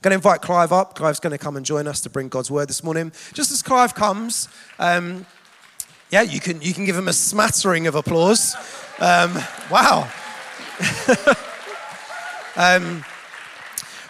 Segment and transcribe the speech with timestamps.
[0.00, 0.94] Going to invite Clive up.
[0.94, 3.12] Clive's going to come and join us to bring God's word this morning.
[3.32, 5.26] Just as Clive comes, um,
[6.10, 8.54] yeah, you can, you can give him a smattering of applause.
[8.98, 9.38] Um,
[9.70, 10.10] wow.
[12.56, 13.04] um,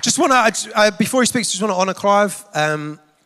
[0.01, 2.45] just want to, before he speaks, just want to honour Clive.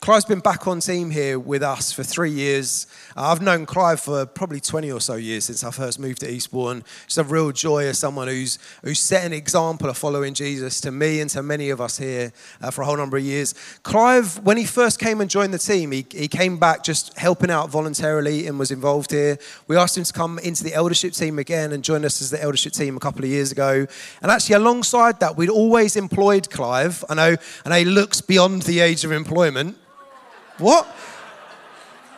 [0.06, 2.86] Clive's been back on team here with us for three years.
[3.16, 6.30] Uh, I've known Clive for probably 20 or so years since I first moved to
[6.30, 6.84] Eastbourne.
[7.06, 10.92] It's a real joy as someone who's, who's set an example of following Jesus to
[10.92, 12.32] me and to many of us here
[12.62, 13.52] uh, for a whole number of years.
[13.82, 17.50] Clive, when he first came and joined the team, he, he came back just helping
[17.50, 19.36] out voluntarily and was involved here.
[19.66, 22.40] We asked him to come into the eldership team again and join us as the
[22.40, 23.88] eldership team a couple of years ago.
[24.22, 27.04] And actually, alongside that, we'd always employed Clive.
[27.08, 29.78] I know, I know he looks beyond the age of employment.
[30.58, 30.86] What?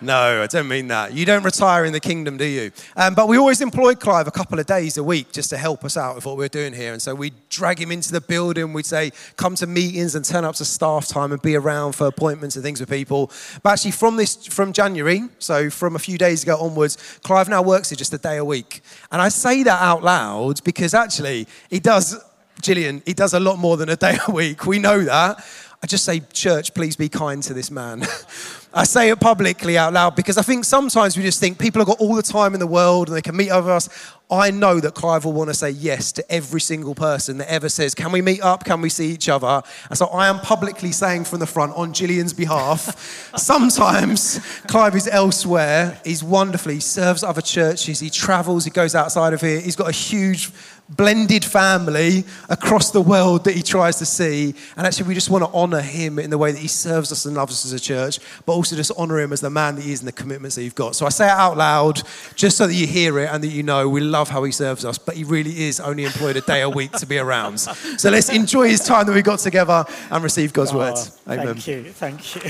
[0.01, 1.12] No, I don't mean that.
[1.12, 2.70] You don't retire in the kingdom, do you?
[2.97, 5.84] Um, but we always employed Clive a couple of days a week just to help
[5.84, 6.92] us out with what we're doing here.
[6.92, 8.73] And so we'd drag him into the building.
[8.73, 12.06] We'd say, come to meetings and turn up to staff time and be around for
[12.06, 13.33] appointments and things with people.
[13.64, 17.62] But actually, from this, from January, so from a few days ago onwards, Clive now
[17.62, 18.83] works here just a day a week.
[19.11, 22.17] And I say that out loud because actually, he does,
[22.62, 24.64] Gillian, he does a lot more than a day a week.
[24.64, 25.45] We know that.
[25.83, 28.03] I just say, church, please be kind to this man.
[28.79, 31.89] I say it publicly out loud because I think sometimes we just think people have
[31.89, 33.89] got all the time in the world and they can meet over us.
[34.31, 37.69] I know that Clive will want to say yes to every single person that ever
[37.69, 38.65] says, Can we meet up?
[38.65, 39.62] Can we see each other?
[39.89, 45.09] And so I am publicly saying from the front on Gillian's behalf, sometimes Clive is
[45.09, 46.01] elsewhere.
[46.05, 46.70] He's wonderful.
[46.70, 47.98] He serves other churches.
[47.98, 48.65] He travels.
[48.65, 49.59] He goes outside of here.
[49.59, 50.53] He's got a huge
[50.89, 54.55] blended family across the world that he tries to see.
[54.77, 57.27] And actually, we just want to honor him in the way that he serves us
[57.27, 59.83] and loves us as a church, but also just honor him as the man that
[59.83, 60.97] he is and the commitments that you've got.
[60.97, 62.02] So I say it out loud
[62.34, 64.84] just so that you hear it and that you know we love how he serves
[64.84, 67.58] us, but he really is only employed a day a week to be around.
[67.58, 71.19] So let's enjoy his time that we got together and receive God's oh, words.
[71.28, 71.56] Amen.
[71.56, 71.84] Thank you.
[71.92, 72.42] Thank you.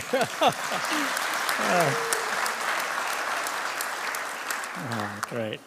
[1.61, 2.15] oh.
[4.91, 5.61] oh, great.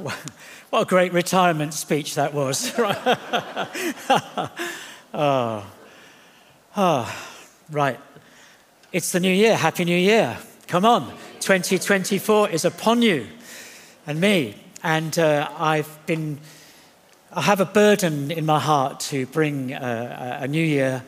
[0.70, 2.72] What a great retirement speech that was.
[5.12, 5.66] oh.
[6.76, 7.22] oh,
[7.72, 7.98] right.
[8.92, 9.56] It's the new year.
[9.56, 10.36] Happy New Year.
[10.66, 11.08] Come on.
[11.38, 13.28] 2024 is upon you
[14.04, 14.56] and me.
[14.82, 16.40] And uh, I've been,
[17.32, 21.04] I have a burden in my heart to bring uh, a new year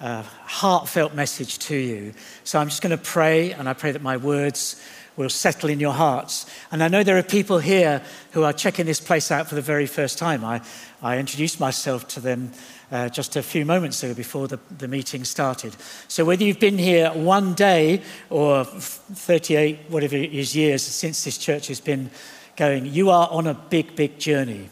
[0.00, 2.14] uh, heartfelt message to you.
[2.44, 4.80] So I'm just going to pray, and I pray that my words
[5.16, 6.46] will settle in your hearts.
[6.70, 9.62] And I know there are people here who are checking this place out for the
[9.62, 10.44] very first time.
[10.44, 10.60] I,
[11.02, 12.52] I introduced myself to them
[12.90, 15.74] uh, just a few moments ago before the, the meeting started.
[16.08, 21.38] So whether you've been here one day or 38, whatever it is, years since this
[21.38, 22.10] church has been
[22.56, 24.68] going, you are on a big, big journey.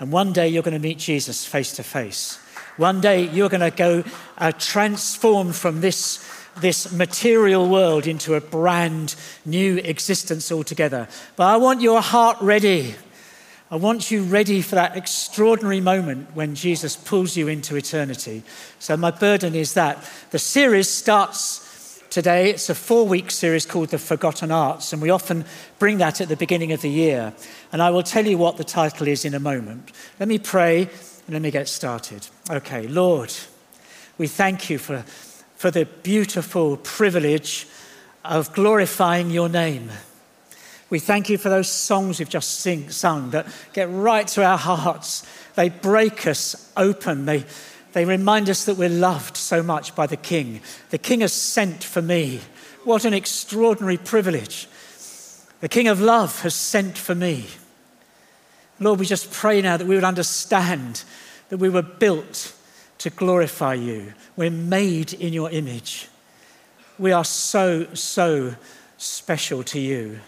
[0.00, 2.38] And one day you're going to meet Jesus face to face.
[2.76, 4.04] One day you're going to go
[4.38, 6.24] uh, transformed from this
[6.60, 9.14] this material world into a brand
[9.44, 11.08] new existence altogether.
[11.36, 12.94] But I want your heart ready.
[13.70, 18.42] I want you ready for that extraordinary moment when Jesus pulls you into eternity.
[18.78, 22.48] So, my burden is that the series starts today.
[22.48, 25.44] It's a four week series called The Forgotten Arts, and we often
[25.78, 27.34] bring that at the beginning of the year.
[27.70, 29.92] And I will tell you what the title is in a moment.
[30.18, 30.84] Let me pray
[31.26, 32.26] and let me get started.
[32.48, 33.34] Okay, Lord,
[34.16, 35.04] we thank you for
[35.56, 37.66] for the beautiful privilege
[38.24, 39.90] of glorifying your name.
[40.90, 44.56] We thank you for those songs we've just sing, sung that get right to our
[44.56, 45.26] hearts.
[45.54, 47.26] They break us open.
[47.26, 47.44] They,
[47.92, 50.60] they remind us that we're loved so much by the King.
[50.90, 52.40] The King has sent for me.
[52.84, 54.66] What an extraordinary privilege.
[55.60, 57.46] The King of love has sent for me.
[58.80, 61.02] Lord, we just pray now that we would understand
[61.48, 62.54] that we were built
[62.98, 64.14] to glorify you.
[64.36, 66.08] We're made in your image.
[66.98, 68.54] We are so, so
[68.96, 70.20] special to you.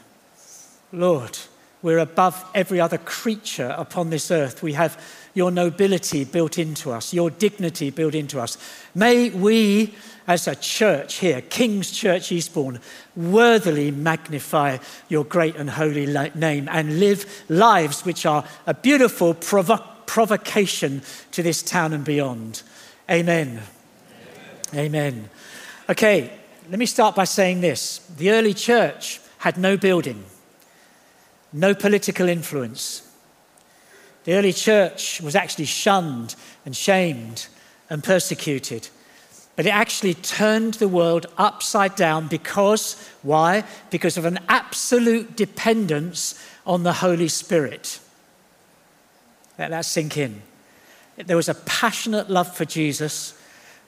[0.93, 1.39] Lord,
[1.83, 4.62] we're above every other creature upon this earth.
[4.62, 5.03] We have
[5.34, 8.59] your nobility built into us, your dignity built into us.
[8.95, 9.95] May we,
[10.27, 12.81] as a church here, King's Church Eastbourne,
[13.16, 14.78] worthily magnify
[15.09, 21.42] your great and holy name and live lives which are a beautiful provo- provocation to
[21.42, 22.63] this town and beyond.
[23.09, 23.63] Amen.
[24.75, 24.87] Amen.
[24.87, 25.31] Amen.
[25.89, 26.31] Okay,
[26.69, 27.98] let me start by saying this.
[28.16, 30.25] The early church had no building,
[31.53, 33.07] no political influence.
[34.25, 37.47] The early church was actually shunned and shamed
[37.89, 38.89] and persecuted.
[39.57, 43.65] But it actually turned the world upside down because, why?
[43.91, 47.99] Because of an absolute dependence on the Holy Spirit.
[49.59, 50.43] Let that sink in.
[51.17, 53.35] There was a passionate love for Jesus,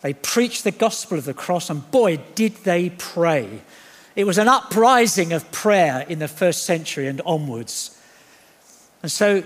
[0.03, 3.63] They preached the gospel of the cross, and boy, did they pray.
[4.15, 7.99] It was an uprising of prayer in the first century and onwards.
[9.03, 9.43] And so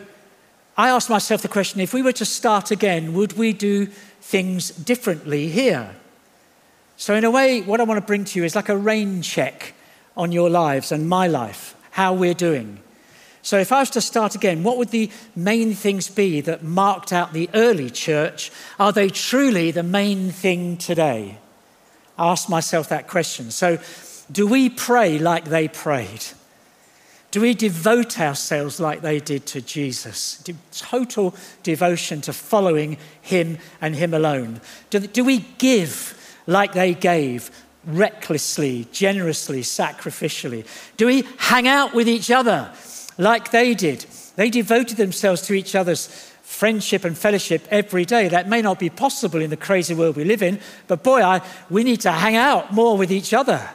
[0.77, 4.71] I asked myself the question if we were to start again, would we do things
[4.71, 5.97] differently here?
[6.99, 9.21] So, in a way, what I want to bring to you is like a rain
[9.23, 9.75] check
[10.17, 12.81] on your lives and my life, how we're doing.
[13.43, 17.13] So, if I was to start again, what would the main things be that marked
[17.13, 18.51] out the early church?
[18.79, 21.39] Are they truly the main thing today?
[22.19, 23.51] I asked myself that question.
[23.51, 23.79] So,
[24.31, 26.25] do we pray like they prayed?
[27.31, 30.43] Do we devote ourselves like they did to Jesus?
[30.73, 34.61] Total devotion to following Him and Him alone.
[34.91, 37.51] Do, do we give like they gave?
[37.85, 40.67] Recklessly, generously, sacrificially?
[40.97, 42.73] Do we hang out with each other
[43.19, 44.07] like they did?
[44.37, 46.07] They devoted themselves to each other's
[46.43, 48.29] friendship and fellowship every day.
[48.29, 51.43] That may not be possible in the crazy world we live in, but boy, I,
[51.69, 53.69] we need to hang out more with each other.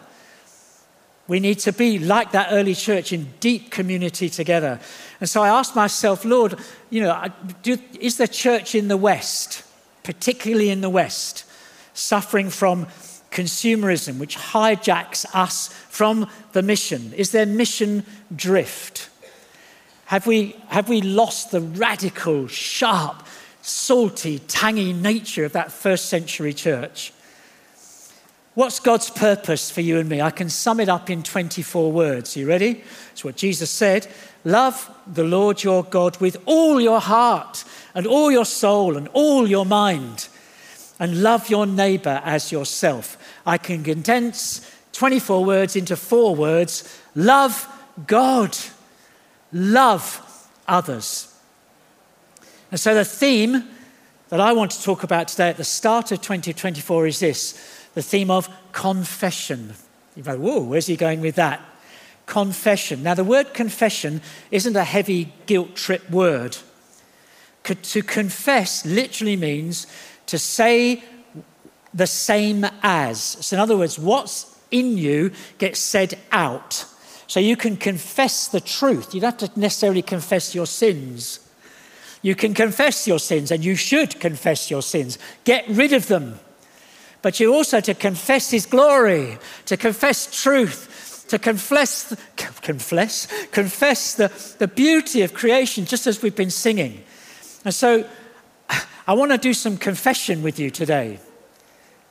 [1.31, 4.81] We need to be like that early church in deep community together.
[5.21, 7.25] And so I asked myself, Lord, you know,
[7.63, 9.63] do, is the church in the West,
[10.03, 11.45] particularly in the West,
[11.93, 12.87] suffering from
[13.31, 17.13] consumerism, which hijacks us from the mission?
[17.13, 18.05] Is there mission
[18.35, 19.09] drift?
[20.07, 23.25] Have we, have we lost the radical, sharp,
[23.61, 27.13] salty, tangy nature of that first century church?
[28.53, 30.21] What's God's purpose for you and me?
[30.21, 32.35] I can sum it up in 24 words.
[32.35, 32.83] You ready?
[33.13, 34.07] It's what Jesus said
[34.43, 37.63] Love the Lord your God with all your heart
[37.93, 40.27] and all your soul and all your mind,
[40.99, 43.17] and love your neighbor as yourself.
[43.45, 47.67] I can condense 24 words into four words love
[48.07, 48.57] God,
[49.53, 51.33] love others.
[52.69, 53.67] And so the theme
[54.29, 58.01] that I want to talk about today at the start of 2024 is this the
[58.01, 59.73] theme of confession.
[60.15, 61.61] You go, whoa, where's he going with that?
[62.25, 63.03] Confession.
[63.03, 64.21] Now, the word confession
[64.51, 66.57] isn't a heavy guilt trip word.
[67.63, 69.87] To confess literally means
[70.27, 71.03] to say
[71.93, 73.21] the same as.
[73.21, 76.85] So, in other words, what's in you gets said out.
[77.27, 79.13] So, you can confess the truth.
[79.13, 81.39] You don't have to necessarily confess your sins.
[82.21, 85.17] You can confess your sins, and you should confess your sins.
[85.43, 86.39] Get rid of them
[87.21, 92.15] but you also to confess his glory, to confess truth, to confess,
[92.61, 97.03] confess, confess the, the beauty of creation, just as we've been singing.
[97.63, 98.07] And so
[99.07, 101.19] I want to do some confession with you today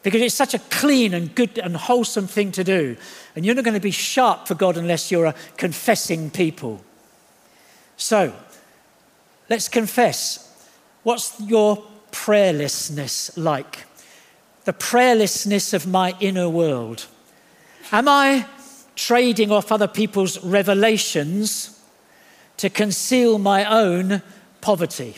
[0.02, 2.96] because it's such a clean and good and wholesome thing to do.
[3.36, 6.82] And you're not going to be sharp for God unless you're a confessing people.
[7.96, 8.32] So
[9.50, 10.46] let's confess.
[11.02, 13.84] What's your prayerlessness like?
[14.64, 17.06] The prayerlessness of my inner world?
[17.92, 18.46] Am I
[18.94, 21.80] trading off other people's revelations
[22.58, 24.22] to conceal my own
[24.60, 25.16] poverty?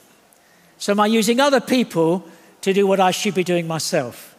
[0.79, 2.25] So, am I using other people
[2.63, 4.37] to do what I should be doing myself?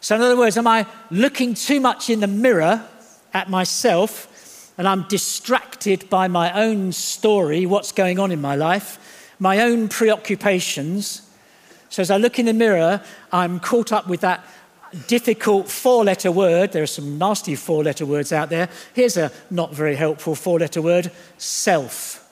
[0.00, 2.86] So, in other words, am I looking too much in the mirror
[3.34, 9.34] at myself and I'm distracted by my own story, what's going on in my life,
[9.40, 11.27] my own preoccupations?
[11.90, 13.02] So as I look in the mirror,
[13.32, 14.44] I'm caught up with that
[15.06, 16.72] difficult four letter word.
[16.72, 18.68] There are some nasty four letter words out there.
[18.94, 22.24] Here's a not very helpful four letter word self.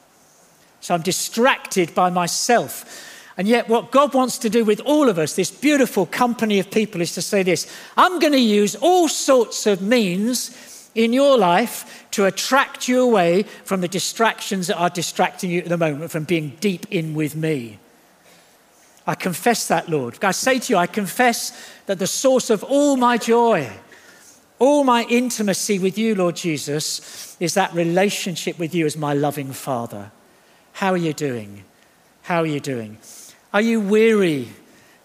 [0.80, 3.12] So I'm distracted by myself.
[3.38, 6.70] And yet, what God wants to do with all of us, this beautiful company of
[6.70, 11.36] people, is to say this I'm going to use all sorts of means in your
[11.36, 16.10] life to attract you away from the distractions that are distracting you at the moment
[16.10, 17.78] from being deep in with me.
[19.06, 20.22] I confess that, Lord.
[20.25, 23.70] I say to you, I confess that the source of all my joy,
[24.58, 29.52] all my intimacy with you, Lord Jesus, is that relationship with you as my loving
[29.52, 30.10] Father.
[30.72, 31.64] How are you doing?
[32.22, 32.98] How are you doing?
[33.54, 34.48] Are you weary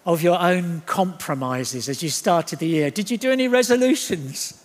[0.04, 2.90] of your own compromises as you started the year?
[2.90, 4.58] Did you do any resolutions?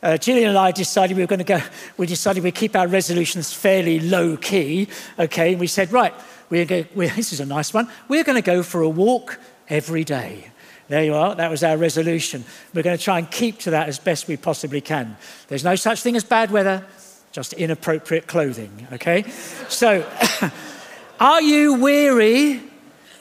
[0.00, 1.60] Uh, Gillian and I decided we were going to go,
[1.96, 5.52] we decided we'd keep our resolutions fairly low key, okay?
[5.52, 6.14] And we said, right,
[6.50, 7.88] we're going, we're, this is a nice one.
[8.08, 10.50] We're going to go for a walk every day.
[10.88, 11.34] There you are.
[11.34, 12.44] That was our resolution.
[12.74, 15.16] We're going to try and keep to that as best we possibly can.
[15.48, 16.84] There's no such thing as bad weather,
[17.32, 19.24] just inappropriate clothing, okay?
[19.68, 20.06] So,
[21.20, 22.62] are you weary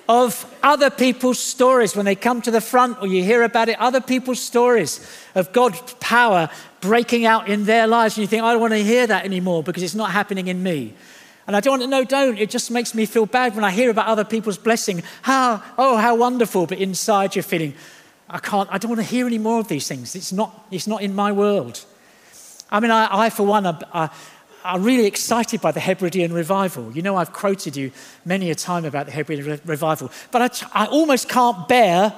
[0.09, 3.79] of other people's stories when they come to the front or you hear about it?
[3.79, 4.99] Other people's stories
[5.33, 6.49] of God's power
[6.81, 9.63] breaking out in their lives, and you think, I don't want to hear that anymore
[9.63, 10.93] because it's not happening in me.
[11.45, 12.37] And I don't want to know, don't.
[12.37, 15.03] It just makes me feel bad when I hear about other people's blessing.
[15.23, 16.67] How, oh, how wonderful.
[16.67, 17.73] But inside you're feeling,
[18.29, 20.15] I can't, I don't want to hear any more of these things.
[20.15, 21.83] It's not, it's not in my world.
[22.71, 23.65] I mean, I, I for one,
[24.65, 26.91] I'm really excited by the Hebridean revival.
[26.93, 27.91] You know, I've quoted you
[28.25, 32.13] many a time about the Hebridean revival, but I, I almost can't bear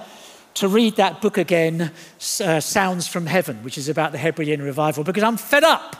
[0.53, 1.91] to read that book again,
[2.41, 5.98] uh, Sounds from Heaven, which is about the Hebridean revival, because I'm fed up.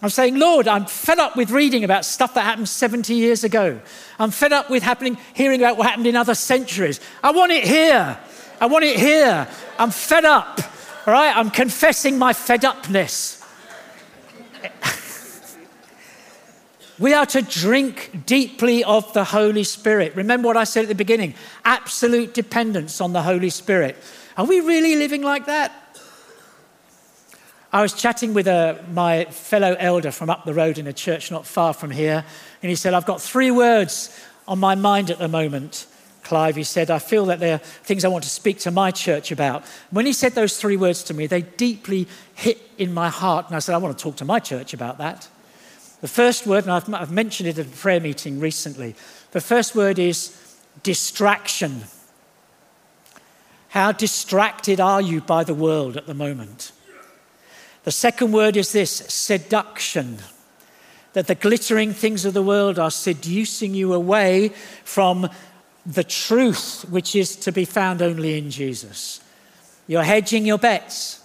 [0.00, 3.80] I'm saying, Lord, I'm fed up with reading about stuff that happened 70 years ago.
[4.18, 7.00] I'm fed up with happening, hearing about what happened in other centuries.
[7.22, 8.16] I want it here.
[8.60, 9.48] I want it here.
[9.76, 10.60] I'm fed up.
[11.06, 11.36] All right?
[11.36, 13.44] I'm confessing my fed upness.
[17.00, 20.14] we are to drink deeply of the Holy Spirit.
[20.14, 23.96] Remember what I said at the beginning absolute dependence on the Holy Spirit.
[24.36, 25.72] Are we really living like that?
[27.70, 30.92] I was chatting with a, uh, my fellow elder from up the road in a
[30.92, 32.24] church not far from here,
[32.62, 35.86] and he said, I've got three words on my mind at the moment.
[36.22, 38.90] Clive, he said, I feel that there are things I want to speak to my
[38.90, 39.64] church about.
[39.90, 43.46] When he said those three words to me, they deeply hit in my heart.
[43.46, 45.28] And I said, I want to talk to my church about that.
[46.00, 48.94] The first word, and I've, I've mentioned it at a prayer meeting recently,
[49.32, 50.36] the first word is
[50.82, 51.82] distraction.
[53.70, 56.72] How distracted are you by the world at the moment?
[57.88, 60.18] The second word is this seduction
[61.14, 64.50] that the glittering things of the world are seducing you away
[64.84, 65.30] from
[65.86, 69.22] the truth which is to be found only in Jesus.
[69.86, 71.22] You're hedging your bets.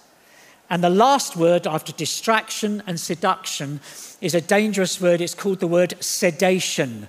[0.70, 3.80] And the last word after distraction and seduction
[4.22, 5.20] is a dangerous word.
[5.20, 7.08] It's called the word sedation.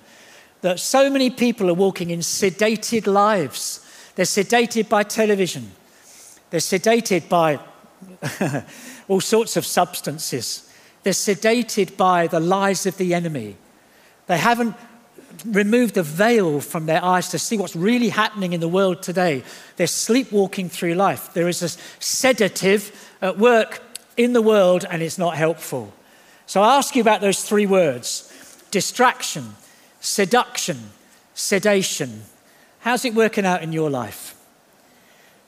[0.63, 3.79] That so many people are walking in sedated lives.
[4.15, 5.71] They're sedated by television,
[6.50, 7.62] they're sedated by
[9.07, 10.69] all sorts of substances,
[11.03, 13.57] they're sedated by the lies of the enemy.
[14.27, 14.75] They haven't
[15.45, 19.43] removed the veil from their eyes to see what's really happening in the world today.
[19.75, 21.33] They're sleepwalking through life.
[21.33, 21.69] There is a
[22.01, 23.81] sedative at work
[24.17, 25.93] in the world, and it's not helpful.
[26.45, 28.31] So I ask you about those three words
[28.71, 29.55] distraction,
[30.00, 30.91] seduction,
[31.33, 32.24] sedation.
[32.79, 34.35] How's it working out in your life?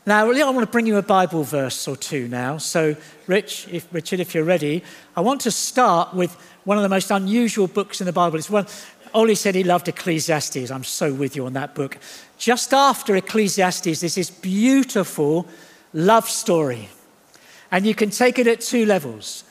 [0.08, 2.60] Now, I want to bring you a Bible verse or two now.
[2.60, 2.96] So,
[3.28, 4.82] Rich, if, Richard, if you're ready,
[5.18, 6.34] I want to start with
[6.64, 8.38] one of the most unusual books in the Bible.
[8.38, 8.68] It's one,
[9.14, 10.72] Ollie said he loved Ecclesiastes.
[10.72, 11.98] I'm so with you on that book.
[12.38, 15.46] Just after Ecclesiastes, there's this beautiful
[15.92, 16.88] love story.
[17.70, 19.44] And you can take it at two levels.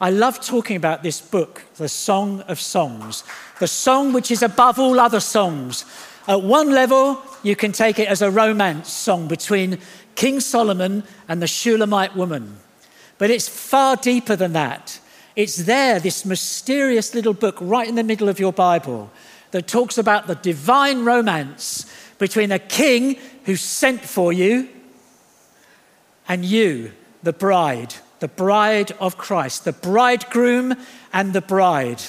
[0.00, 3.22] I love talking about this book, the Song of Songs,
[3.60, 5.84] the song which is above all other songs.
[6.28, 9.78] At one level, you can take it as a romance song between
[10.14, 12.58] King Solomon and the Shulamite woman.
[13.18, 15.00] But it's far deeper than that.
[15.34, 19.10] It's there, this mysterious little book right in the middle of your Bible
[19.50, 21.86] that talks about the divine romance
[22.18, 24.68] between a king who sent for you
[26.28, 30.74] and you, the bride, the bride of Christ, the bridegroom
[31.12, 32.02] and the bride.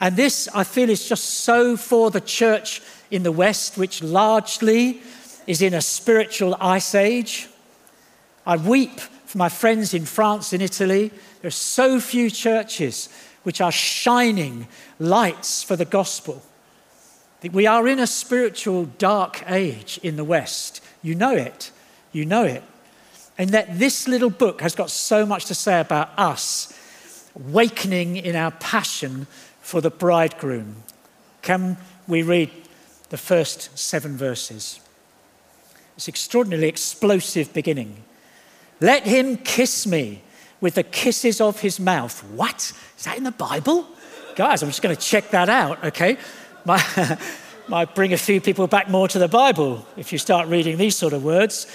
[0.00, 5.02] And this, I feel, is just so for the church in the West, which largely
[5.46, 7.48] is in a spiritual ice age.
[8.46, 13.08] I weep for my friends in France and Italy there are so few churches
[13.42, 16.42] which are shining lights for the gospel.
[17.50, 20.80] We are in a spiritual dark age in the West.
[21.02, 21.72] You know it.
[22.12, 22.62] You know it.
[23.36, 26.72] And that this little book has got so much to say about us
[27.34, 29.26] awakening in our passion
[29.60, 30.76] for the bridegroom.
[31.40, 32.50] Can we read
[33.12, 34.80] the first seven verses?
[35.96, 38.02] It's extraordinarily explosive beginning.
[38.80, 40.22] Let him kiss me
[40.62, 42.24] with the kisses of his mouth.
[42.30, 42.72] What?
[42.96, 43.86] Is that in the Bible?
[44.34, 46.16] Guys, I'm just going to check that out, okay?
[46.64, 47.18] Might,
[47.68, 50.96] might bring a few people back more to the Bible if you start reading these
[50.96, 51.66] sort of words.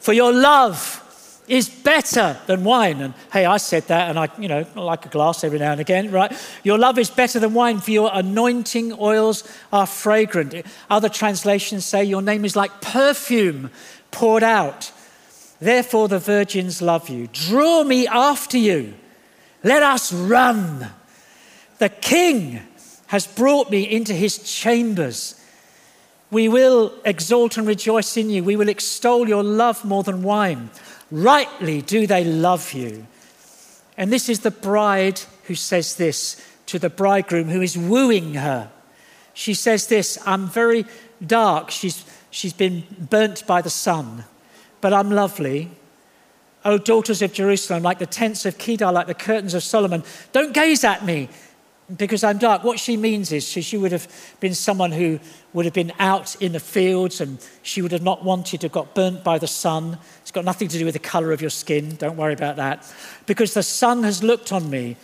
[0.00, 1.02] For your love
[1.48, 3.00] is better than wine.
[3.00, 5.80] And hey, I said that, and I, you know, like a glass every now and
[5.80, 6.32] again, right?
[6.62, 10.54] Your love is better than wine, for your anointing oils are fragrant.
[10.90, 13.70] Other translations say your name is like perfume
[14.10, 14.92] poured out.
[15.60, 17.28] Therefore, the virgins love you.
[17.32, 18.94] Draw me after you.
[19.62, 20.90] Let us run.
[21.78, 22.60] The king
[23.06, 25.40] has brought me into his chambers.
[26.30, 28.42] We will exalt and rejoice in you.
[28.42, 30.70] We will extol your love more than wine.
[31.10, 33.06] Rightly do they love you.
[33.96, 38.70] And this is the bride who says this to the bridegroom who is wooing her.
[39.34, 40.84] She says this I'm very
[41.24, 41.70] dark.
[41.70, 44.24] She's, she's been burnt by the sun
[44.80, 45.70] but I'm lovely.
[46.64, 50.52] O daughters of Jerusalem, like the tents of Kedar, like the curtains of Solomon, don't
[50.52, 51.28] gaze at me.
[51.94, 52.64] Because I'm dark.
[52.64, 54.08] What she means is she, she would have
[54.40, 55.20] been someone who
[55.52, 58.72] would have been out in the fields and she would have not wanted to have
[58.72, 59.98] got burnt by the sun.
[60.22, 61.94] It's got nothing to do with the colour of your skin.
[61.96, 62.92] Don't worry about that.
[63.26, 64.96] Because the sun has looked on me.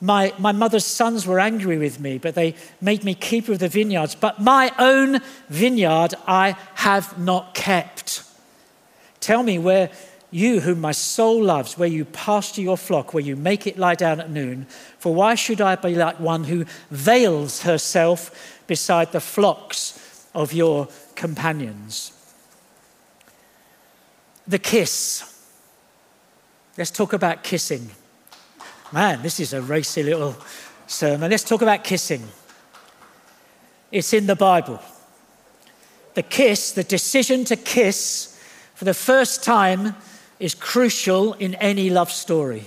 [0.00, 3.68] My, my mother's sons were angry with me, but they made me keeper of the
[3.68, 4.14] vineyards.
[4.14, 8.22] But my own vineyard I have not kept.
[9.20, 9.90] Tell me where
[10.30, 13.94] you, whom my soul loves, where you pasture your flock, where you make it lie
[13.94, 14.66] down at noon.
[14.98, 20.88] For why should I be like one who veils herself beside the flocks of your
[21.14, 22.12] companions?
[24.46, 25.32] The kiss.
[26.76, 27.90] Let's talk about kissing.
[28.92, 30.36] Man, this is a racy little
[30.86, 31.30] sermon.
[31.30, 32.22] Let's talk about kissing.
[33.90, 34.80] It's in the Bible.
[36.14, 38.40] The kiss, the decision to kiss
[38.74, 39.94] for the first time
[40.38, 42.64] is crucial in any love story.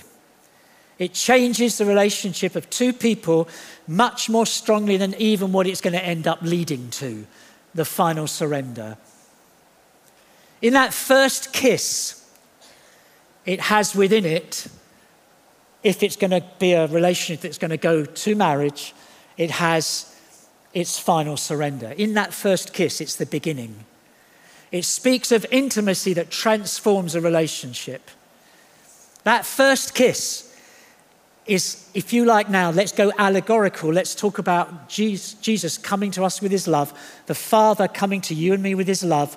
[0.97, 3.47] It changes the relationship of two people
[3.87, 7.25] much more strongly than even what it's going to end up leading to
[7.73, 8.97] the final surrender.
[10.61, 12.29] In that first kiss,
[13.45, 14.67] it has within it,
[15.83, 18.93] if it's going to be a relationship that's going to go to marriage,
[19.37, 20.13] it has
[20.73, 21.93] its final surrender.
[21.97, 23.85] In that first kiss, it's the beginning.
[24.71, 28.09] It speaks of intimacy that transforms a relationship.
[29.23, 30.45] That first kiss
[31.45, 33.91] is, if you like now, let's go allegorical.
[33.91, 36.93] Let's talk about Jesus coming to us with his love,
[37.25, 39.35] the Father coming to you and me with his love.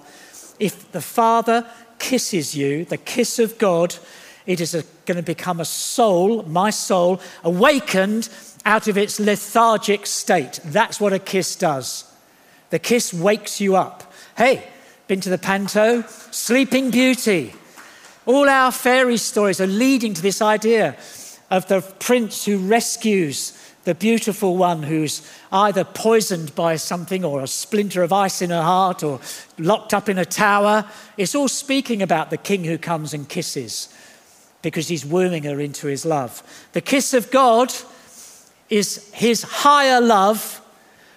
[0.61, 1.67] If the Father
[1.99, 3.97] kisses you, the kiss of God,
[4.45, 4.73] it is
[5.07, 8.29] going to become a soul, my soul, awakened
[8.67, 10.61] out of its lethargic state.
[10.65, 12.05] That's what a kiss does.
[12.71, 14.13] The kiss wakes you up.
[14.37, 14.65] Hey,
[15.13, 16.01] been to the Panto?
[16.31, 17.53] Sleeping Beauty.
[18.25, 20.97] All our fairy stories are leading to this idea
[21.51, 23.53] of the prince who rescues
[23.85, 28.63] the beautiful one who's either poisoned by something or a splinter of ice in her
[28.63, 29.21] heart or
[29.59, 30.89] locked up in a tower.
[31.19, 33.95] It's all speaking about the king who comes and kisses
[34.63, 36.43] because he's wooing her into his love.
[36.73, 37.71] The kiss of God
[38.71, 40.63] is his higher love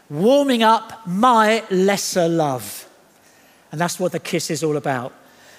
[0.09, 2.84] warming up my lesser love.
[3.75, 5.11] And that's what the kiss is all about.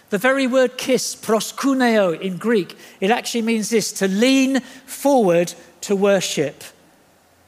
[0.09, 5.53] The very word kiss, proskuneo in Greek, it actually means this to lean forward
[5.83, 6.65] to worship.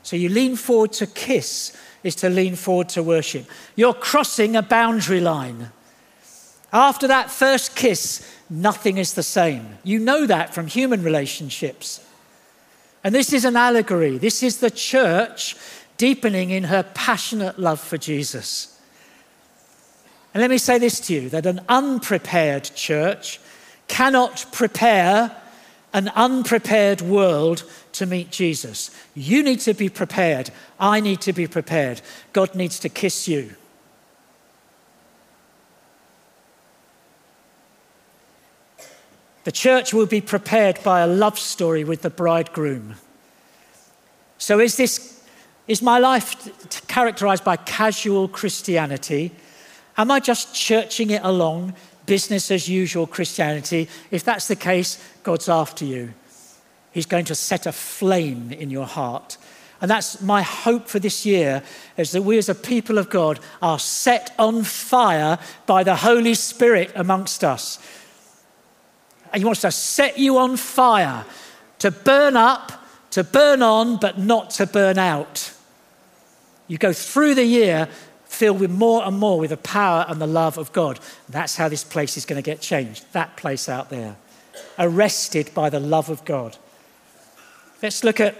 [0.02, 3.46] So you lean forward to kiss is to lean forward to worship.
[3.76, 5.70] You're crossing a boundary line.
[6.70, 9.78] After that first kiss, nothing is the same.
[9.84, 12.06] You know that from human relationships.
[13.02, 14.18] And this is an allegory.
[14.18, 15.56] This is the church
[15.96, 18.77] deepening in her passionate love for Jesus.
[20.34, 23.40] And let me say this to you that an unprepared church
[23.88, 25.34] cannot prepare
[25.92, 28.90] an unprepared world to meet Jesus.
[29.14, 30.50] You need to be prepared.
[30.78, 32.02] I need to be prepared.
[32.32, 33.54] God needs to kiss you.
[39.44, 42.96] The church will be prepared by a love story with the bridegroom.
[44.36, 45.24] So, is this
[45.66, 49.32] is my life characterized by casual Christianity?
[49.98, 51.74] Am I just churching it along,
[52.06, 53.88] business as usual Christianity?
[54.12, 56.14] If that's the case, God's after you.
[56.92, 59.36] He's going to set a flame in your heart.
[59.80, 61.62] And that's my hope for this year
[61.96, 66.34] is that we as a people of God are set on fire by the Holy
[66.34, 67.78] Spirit amongst us.
[69.32, 71.24] And he wants to set you on fire
[71.80, 72.72] to burn up,
[73.10, 75.52] to burn on, but not to burn out.
[76.66, 77.88] You go through the year
[78.38, 81.00] filled with more and more with the power and the love of God.
[81.28, 83.04] That's how this place is going to get changed.
[83.12, 84.16] That place out there,
[84.78, 86.56] arrested by the love of God.
[87.82, 88.36] Let's look at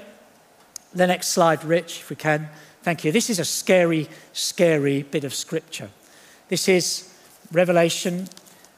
[0.95, 2.49] the next slide, Rich, if we can.
[2.83, 3.11] Thank you.
[3.11, 5.91] This is a scary, scary bit of scripture.
[6.49, 7.13] This is
[7.51, 8.29] Revelation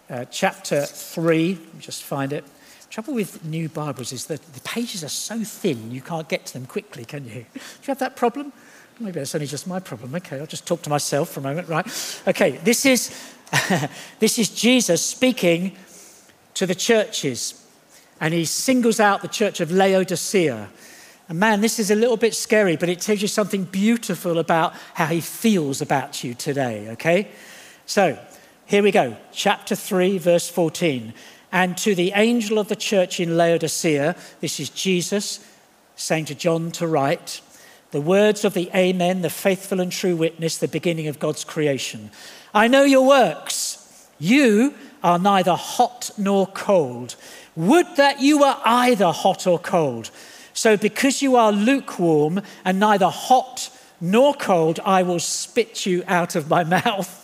[0.09, 1.59] uh, chapter 3.
[1.79, 2.45] Just find it.
[2.89, 6.55] Trouble with new Bibles is that the pages are so thin you can't get to
[6.55, 7.45] them quickly, can you?
[7.53, 8.55] Do you have that problem?
[9.01, 10.15] Maybe that's only just my problem.
[10.15, 12.23] Okay, I'll just talk to myself for a moment, right?
[12.29, 13.11] Okay, this is,
[14.19, 15.75] this is Jesus speaking
[16.53, 17.67] to the churches,
[18.21, 20.69] and he singles out the church of Laodicea.
[21.31, 24.75] And man, this is a little bit scary, but it tells you something beautiful about
[24.93, 27.29] how he feels about you today, okay?
[27.87, 28.19] So,
[28.67, 29.17] here we go.
[29.33, 31.15] Chapter 3, verse 14.
[31.53, 35.43] And to the angel of the church in Laodicea, this is Jesus
[35.97, 37.41] saying to John to write,
[37.91, 42.11] the words of the Amen, the faithful and true witness, the beginning of God's creation.
[42.55, 44.09] I know your works.
[44.19, 47.17] You are neither hot nor cold.
[47.57, 50.11] Would that you were either hot or cold.
[50.53, 56.37] So, because you are lukewarm and neither hot nor cold, I will spit you out
[56.37, 57.17] of my mouth.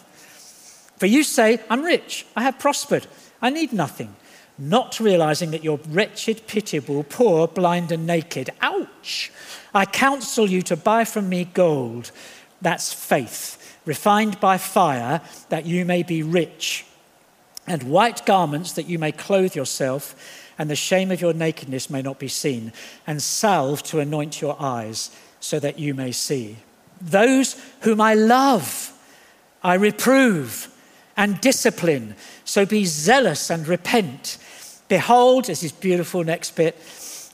[0.99, 3.07] For you say, I'm rich, I have prospered,
[3.43, 4.17] I need nothing,
[4.59, 8.51] not realizing that you're wretched, pitiable, poor, blind, and naked.
[8.61, 9.31] Ouch!
[9.75, 12.11] I counsel you to buy from me gold,
[12.63, 16.87] that's faith, refined by fire, that you may be rich,
[17.67, 20.15] and white garments that you may clothe yourself,
[20.59, 22.73] and the shame of your nakedness may not be seen,
[23.07, 26.57] and salve to anoint your eyes, so that you may see.
[27.01, 28.93] Those whom I love,
[29.63, 30.73] I reprove
[31.17, 32.15] and discipline.
[32.45, 34.39] So be zealous and repent.
[34.89, 36.77] Behold, this is beautiful next bit.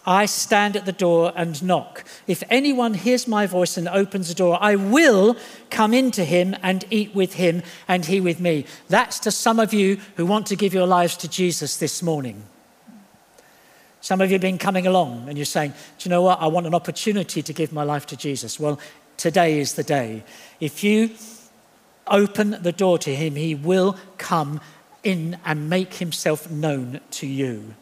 [0.05, 2.05] I stand at the door and knock.
[2.27, 5.37] If anyone hears my voice and opens the door, I will
[5.71, 8.65] come into him and eat with him and he with me.
[8.89, 12.43] That's to some of you who want to give your lives to Jesus this morning.
[14.01, 16.41] Some of you have been coming along and you're saying, Do you know what?
[16.41, 18.59] I want an opportunity to give my life to Jesus.
[18.59, 18.81] Well,
[19.17, 20.25] today is the day.
[20.59, 21.11] If you
[22.09, 24.61] open the door to him, he will come
[25.03, 27.75] in and make himself known to you.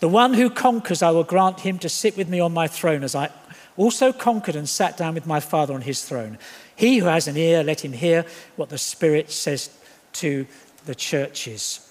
[0.00, 3.04] The one who conquers, I will grant him to sit with me on my throne,
[3.04, 3.30] as I
[3.76, 6.38] also conquered and sat down with my Father on his throne.
[6.74, 8.24] He who has an ear, let him hear
[8.56, 9.70] what the Spirit says
[10.14, 10.46] to
[10.86, 11.88] the churches.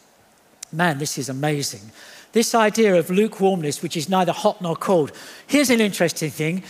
[0.71, 1.91] Man, this is amazing.
[2.31, 5.11] This idea of lukewarmness, which is neither hot nor cold.
[5.47, 6.63] Here's an interesting thing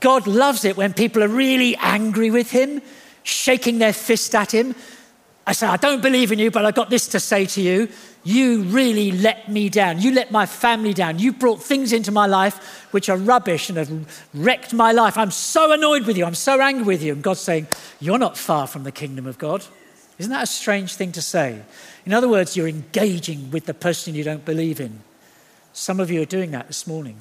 [0.00, 2.80] God loves it when people are really angry with him
[3.22, 4.74] shaking their fist at him.
[5.46, 7.88] I say, I don't believe in you, but I've got this to say to you.
[8.22, 10.00] You really let me down.
[10.00, 11.18] You let my family down.
[11.18, 15.18] You brought things into my life which are rubbish and have wrecked my life.
[15.18, 16.24] I'm so annoyed with you.
[16.24, 17.12] I'm so angry with you.
[17.12, 17.66] And God's saying,
[17.98, 19.64] You're not far from the kingdom of God.
[20.18, 21.62] Isn't that a strange thing to say?
[22.06, 25.00] In other words, you're engaging with the person you don't believe in.
[25.72, 27.16] Some of you are doing that this morning.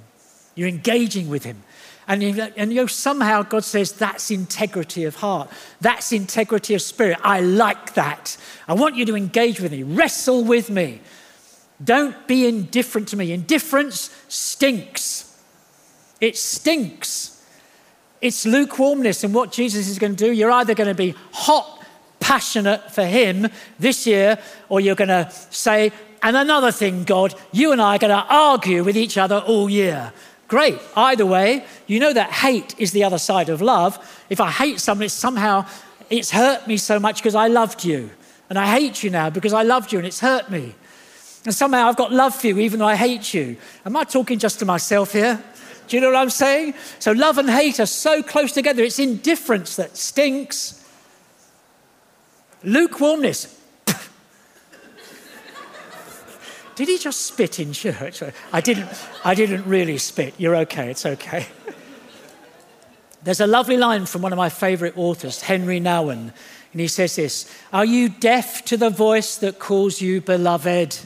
[0.53, 1.63] You're engaging with him.
[2.11, 2.21] And,
[2.57, 5.49] and you know, somehow God says that's integrity of heart.
[5.79, 7.17] That's integrity of spirit.
[7.23, 8.35] I like that.
[8.67, 10.99] I want you to engage with me, wrestle with me.
[11.81, 13.31] Don't be indifferent to me.
[13.31, 15.41] Indifference stinks.
[16.19, 17.41] It stinks.
[18.19, 19.23] It's lukewarmness.
[19.23, 21.81] And what Jesus is going to do, you're either going to be hot,
[22.19, 23.47] passionate for Him
[23.79, 27.99] this year, or you're going to say, and another thing, God, you and I are
[27.99, 30.11] going to argue with each other all year.
[30.51, 30.81] Great.
[30.97, 33.97] Either way, you know that hate is the other side of love.
[34.29, 35.65] If I hate someone, it's somehow
[36.09, 38.09] it's hurt me so much because I loved you.
[38.49, 40.75] And I hate you now because I loved you and it's hurt me.
[41.45, 43.55] And somehow I've got love for you even though I hate you.
[43.85, 45.41] Am I talking just to myself here?
[45.87, 46.73] Do you know what I'm saying?
[46.99, 48.83] So love and hate are so close together.
[48.83, 50.85] It's indifference that stinks.
[52.61, 53.57] Lukewarmness,
[56.75, 58.23] Did he just spit in church?
[58.51, 58.89] I didn't,
[59.23, 60.33] I didn't really spit.
[60.37, 61.45] You're okay, it's okay.
[63.23, 66.33] There's a lovely line from one of my favorite authors, Henri Nouwen,
[66.71, 70.97] and he says this Are you deaf to the voice that calls you beloved?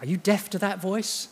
[0.00, 1.28] Are you deaf to that voice?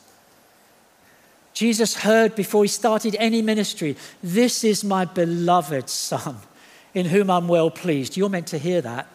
[1.55, 6.37] Jesus heard before he started any ministry, This is my beloved Son,
[6.95, 8.17] in whom I'm well pleased.
[8.17, 9.07] You're meant to hear that.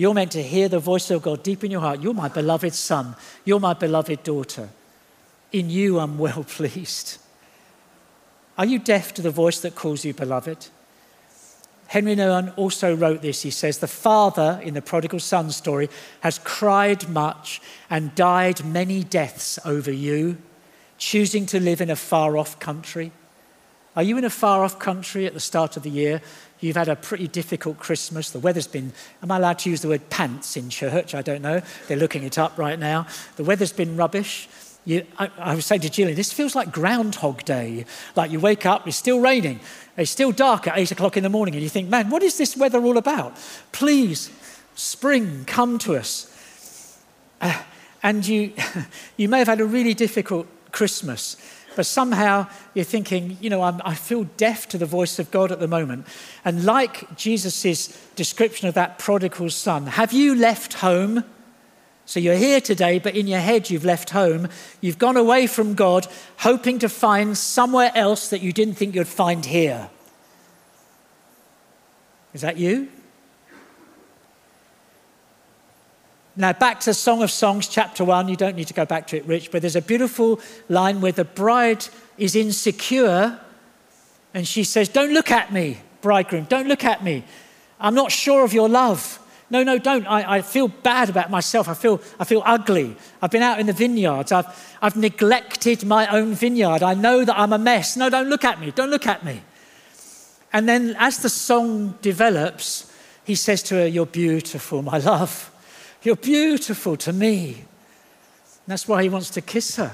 [0.00, 2.00] You're meant to hear the voice of God deep in your heart.
[2.00, 3.16] You're my beloved son.
[3.44, 4.70] You're my beloved daughter.
[5.52, 7.18] In you, I'm well pleased.
[8.56, 10.68] Are you deaf to the voice that calls you beloved?
[11.88, 13.42] Henri Nouwen also wrote this.
[13.42, 17.60] He says, The father in the prodigal son story has cried much
[17.90, 20.38] and died many deaths over you,
[20.96, 23.12] choosing to live in a far off country.
[23.96, 26.22] Are you in a far off country at the start of the year?
[26.60, 28.30] You've had a pretty difficult Christmas.
[28.30, 31.14] The weather's been, am I allowed to use the word pants in church?
[31.14, 31.60] I don't know.
[31.88, 33.06] They're looking it up right now.
[33.36, 34.48] The weather's been rubbish.
[34.84, 37.84] You, I, I, was saying to Gillian, this feels like Groundhog Day.
[38.14, 39.60] Like you wake up, it's still raining,
[39.96, 42.38] it's still dark at eight o'clock in the morning, and you think, man, what is
[42.38, 43.36] this weather all about?
[43.72, 44.30] Please,
[44.74, 46.98] spring, come to us.
[47.42, 47.62] Uh,
[48.02, 48.54] and you,
[49.18, 51.36] you may have had a really difficult Christmas.
[51.76, 55.52] But somehow you're thinking, you know, I'm, i feel deaf to the voice of God
[55.52, 56.06] at the moment.
[56.44, 61.24] And like Jesus' description of that prodigal son, have you left home?
[62.06, 64.48] So you're here today, but in your head you've left home.
[64.80, 69.06] You've gone away from God, hoping to find somewhere else that you didn't think you'd
[69.06, 69.90] find here.
[72.34, 72.88] Is that you?
[76.36, 78.28] Now, back to Song of Songs, chapter 1.
[78.28, 81.12] You don't need to go back to it, Rich, but there's a beautiful line where
[81.12, 81.84] the bride
[82.16, 83.38] is insecure
[84.32, 87.24] and she says, Don't look at me, bridegroom, don't look at me.
[87.80, 89.18] I'm not sure of your love.
[89.52, 90.06] No, no, don't.
[90.06, 91.68] I, I feel bad about myself.
[91.68, 92.94] I feel, I feel ugly.
[93.20, 94.30] I've been out in the vineyards.
[94.30, 94.46] I've,
[94.80, 96.84] I've neglected my own vineyard.
[96.84, 97.96] I know that I'm a mess.
[97.96, 98.70] No, don't look at me.
[98.70, 99.42] Don't look at me.
[100.52, 102.92] And then as the song develops,
[103.24, 105.50] he says to her, You're beautiful, my love.
[106.02, 107.64] You're beautiful to me.
[108.66, 109.92] That's why he wants to kiss her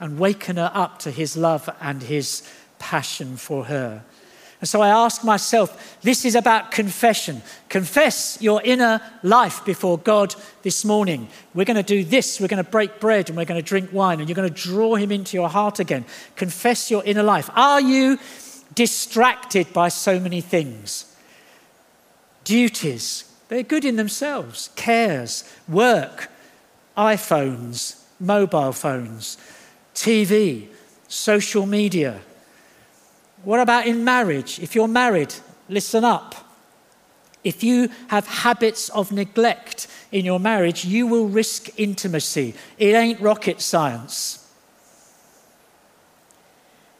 [0.00, 2.42] and waken her up to his love and his
[2.78, 4.02] passion for her.
[4.60, 7.42] And so I ask myself, this is about confession.
[7.68, 11.28] Confess your inner life before God this morning.
[11.52, 12.40] We're going to do this.
[12.40, 14.62] We're going to break bread and we're going to drink wine and you're going to
[14.62, 16.06] draw him into your heart again.
[16.36, 17.50] Confess your inner life.
[17.54, 18.18] Are you
[18.74, 21.14] distracted by so many things?
[22.44, 24.70] Duties, they're good in themselves.
[24.76, 26.30] Cares, work,
[26.96, 29.38] iPhones, mobile phones,
[29.94, 30.68] TV,
[31.08, 32.20] social media
[33.44, 34.58] what about in marriage?
[34.58, 35.34] If you're married,
[35.68, 36.34] listen up.
[37.44, 42.54] If you have habits of neglect in your marriage, you will risk intimacy.
[42.78, 44.40] It ain't rocket science.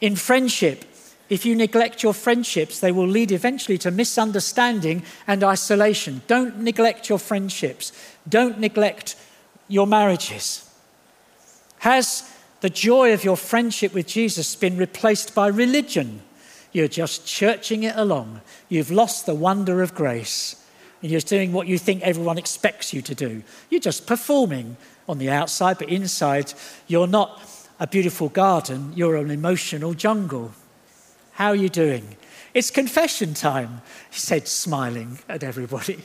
[0.03, 0.85] In friendship,
[1.29, 6.23] if you neglect your friendships, they will lead eventually to misunderstanding and isolation.
[6.27, 7.93] Don't neglect your friendships.
[8.29, 9.17] Don't neglect
[9.69, 10.69] your marriages.
[11.79, 16.21] Has the joy of your friendship with Jesus been replaced by religion?
[16.73, 18.43] You're just churching it along.
[18.69, 20.63] You've lost the wonder of grace.
[21.01, 23.43] And you're doing what you think everyone expects you to do.
[23.71, 24.77] You're just performing
[25.09, 26.53] on the outside, but inside,
[26.87, 27.41] you're not
[27.81, 30.53] a beautiful garden, you're an emotional jungle.
[31.35, 32.17] How are you doing?
[32.55, 35.99] It's confession time, he said, smiling at everybody.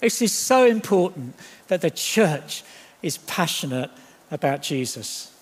[0.00, 1.34] This is so important
[1.66, 2.62] that the church
[3.02, 3.90] is passionate
[4.30, 5.32] about Jesus.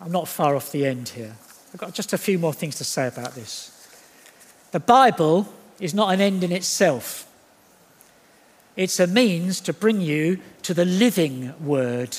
[0.00, 1.34] I'm not far off the end here.
[1.72, 3.74] I've got just a few more things to say about this.
[4.72, 7.24] The Bible is not an end in itself,
[8.76, 12.16] it's a means to bring you to the living word.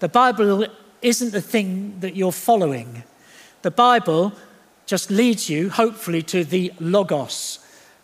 [0.00, 0.66] The Bible
[1.00, 3.02] isn't the thing that you're following.
[3.62, 4.34] The Bible
[4.86, 7.58] just leads you, hopefully, to the Logos,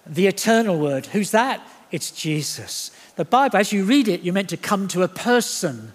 [0.07, 1.07] the eternal word.
[1.07, 1.67] Who's that?
[1.91, 2.91] It's Jesus.
[3.17, 5.93] The Bible, as you read it, you're meant to come to a person.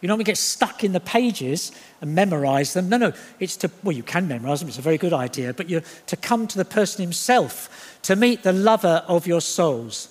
[0.00, 2.88] You don't get stuck in the pages and memorize them.
[2.88, 5.68] No, no, it's to, well, you can memorize them, it's a very good idea, but
[5.68, 10.08] you're to come to the person himself, to meet the lover of your souls.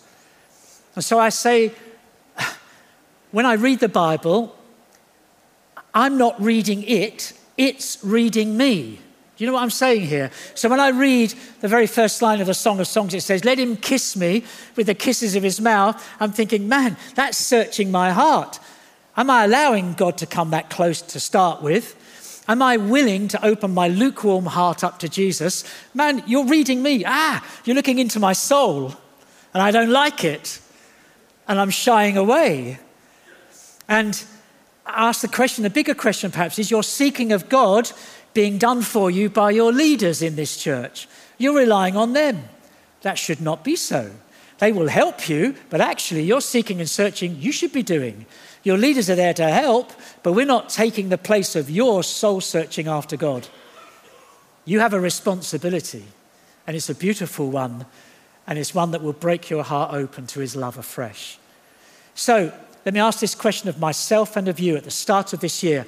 [0.96, 1.74] And so I say,
[3.32, 4.56] when I read the Bible,
[5.94, 9.00] I'm not reading it, it's reading me.
[9.38, 10.32] Do you know what I'm saying here?
[10.56, 13.46] So when I read the very first line of the Song of Songs, it says,
[13.46, 14.44] Let him kiss me
[14.76, 16.04] with the kisses of his mouth.
[16.20, 18.60] I'm thinking, man, that's searching my heart.
[19.16, 21.96] Am I allowing God to come that close to start with?
[22.48, 25.64] Am I willing to open my lukewarm heart up to Jesus?
[25.94, 27.04] Man, you're reading me.
[27.06, 28.96] Ah, you're looking into my soul,
[29.54, 30.60] and I don't like it,
[31.48, 32.80] and I'm shying away.
[33.88, 34.24] And
[34.88, 37.92] ask the question, the bigger question perhaps, is your seeking of God
[38.34, 41.08] being done for you by your leaders in this church?
[41.38, 42.44] You're relying on them.
[43.02, 44.12] That should not be so.
[44.60, 48.26] They will help you, but actually, you're seeking and searching, you should be doing.
[48.64, 52.42] Your leaders are there to help, but we're not taking the place of your soul
[52.42, 53.48] searching after God.
[54.66, 56.06] You have a responsibility,
[56.66, 57.86] and it's a beautiful one,
[58.48, 61.38] and it's one that will break your heart open to his love afresh.
[62.16, 62.52] So,
[62.88, 65.62] let me ask this question of myself and of you at the start of this
[65.62, 65.86] year.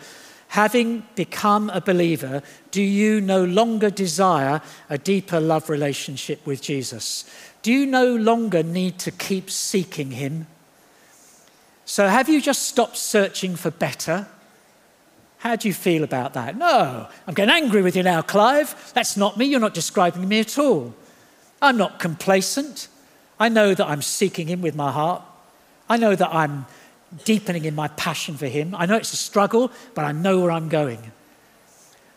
[0.50, 7.24] Having become a believer, do you no longer desire a deeper love relationship with Jesus?
[7.62, 10.48] Do you no longer need to keep seeking him?
[11.86, 14.28] So, have you just stopped searching for better?
[15.38, 16.58] How do you feel about that?
[16.58, 18.92] No, I'm getting angry with you now, Clive.
[18.94, 19.46] That's not me.
[19.46, 20.94] You're not describing me at all.
[21.62, 22.90] I'm not complacent.
[23.40, 25.24] I know that I'm seeking Him with my heart.
[25.88, 26.66] I know that I'm
[27.26, 28.76] deepening in my passion for Him.
[28.76, 31.12] I know it's a struggle, but I know where I'm going.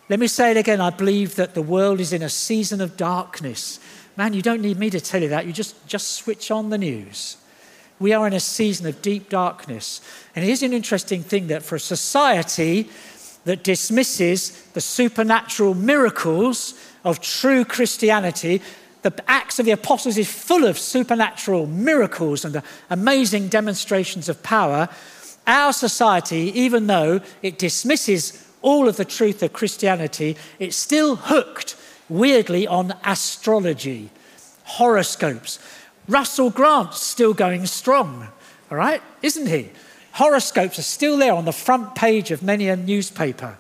[0.09, 0.81] Let me say it again.
[0.81, 3.81] I believe that the world is in a season of darkness.
[4.17, 5.47] Man, you don't need me to tell you that.
[5.47, 7.39] You just, just switch on the news.
[7.99, 10.01] We are in a season of deep darkness.
[10.35, 12.91] And it is an interesting thing that for a society
[13.45, 16.75] that dismisses the supernatural miracles
[17.05, 18.61] of true Christianity,
[19.03, 24.89] the Acts of the Apostles is full of supernatural miracles and amazing demonstrations of power.
[25.47, 31.77] Our society, even though it dismisses all of the truth of Christianity, it's still hooked
[32.09, 34.11] weirdly on astrology,
[34.65, 35.59] horoscopes,
[36.09, 38.29] Russell Grant's still going strong,
[38.71, 39.03] all right?
[39.23, 39.71] Isn't he?
[40.13, 43.57] Horoscopes are still there on the front page of many a newspaper.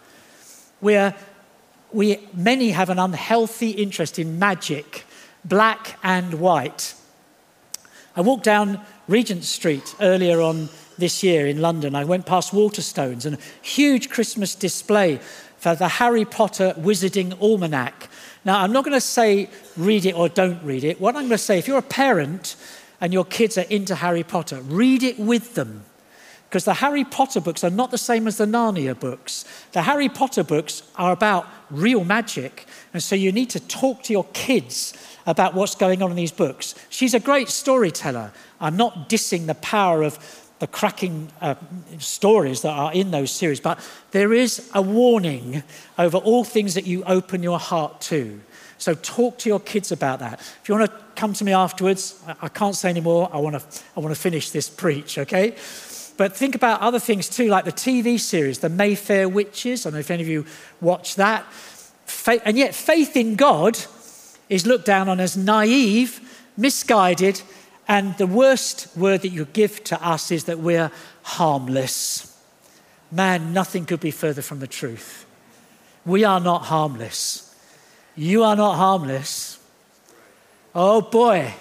[0.80, 1.14] Where
[1.92, 5.04] we, many have an unhealthy interest in magic,
[5.44, 6.94] black and white.
[8.14, 11.94] I walked down Regent Street earlier on this year in London.
[11.94, 15.18] I went past Waterstones and a huge Christmas display
[15.58, 18.08] for the Harry Potter Wizarding Almanac.
[18.44, 21.00] Now, I'm not going to say read it or don't read it.
[21.00, 22.56] What I'm going to say, if you're a parent
[23.00, 25.84] and your kids are into Harry Potter, read it with them.
[26.48, 29.46] Because the Harry Potter books are not the same as the Narnia books.
[29.72, 32.66] The Harry Potter books are about real magic.
[32.92, 34.92] And so you need to talk to your kids
[35.26, 36.74] about what's going on in these books.
[36.88, 38.32] She's a great storyteller.
[38.60, 40.18] I'm not dissing the power of
[40.58, 41.56] the cracking uh,
[41.98, 43.80] stories that are in those series, but
[44.12, 45.62] there is a warning
[45.98, 48.40] over all things that you open your heart to.
[48.78, 50.40] So talk to your kids about that.
[50.40, 53.28] If you want to come to me afterwards, I, can't say anymore.
[53.32, 55.56] I want to I want to finish this preach, okay?
[56.16, 59.84] But think about other things too, like the TV series, The Mayfair Witches.
[59.84, 60.46] I don't know if any of you
[60.80, 61.44] watch that.
[62.06, 63.78] Faith, and yet, faith in God
[64.52, 66.20] is looked down on as naive,
[66.58, 67.40] misguided,
[67.88, 70.90] and the worst word that you give to us is that we're
[71.22, 72.38] harmless.
[73.10, 75.24] Man, nothing could be further from the truth.
[76.04, 77.54] We are not harmless.
[78.14, 79.58] You are not harmless.
[80.74, 81.54] Oh boy,